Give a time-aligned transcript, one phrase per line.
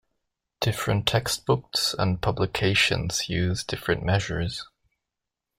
[0.61, 4.65] Different textbooks and publications use different measures.